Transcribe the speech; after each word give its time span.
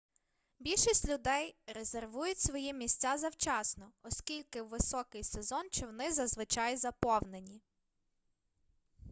більшість 0.59 1.09
людей 1.09 1.55
резервують 1.67 2.39
свої 2.39 2.73
місця 2.73 3.17
завчасно 3.17 3.91
оскільки 4.03 4.61
у 4.61 4.67
високий 4.67 5.23
сезон 5.23 5.69
човни 5.71 6.11
зазвичай 6.13 6.77
заповнені 6.77 7.61